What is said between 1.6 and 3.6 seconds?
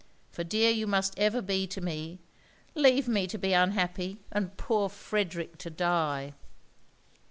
to me) leave me to be